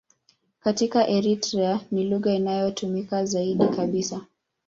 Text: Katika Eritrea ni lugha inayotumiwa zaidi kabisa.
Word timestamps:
Katika 0.59 1.07
Eritrea 1.07 1.81
ni 1.91 2.03
lugha 2.03 2.31
inayotumiwa 2.33 3.25
zaidi 3.25 3.67
kabisa. 3.67 4.21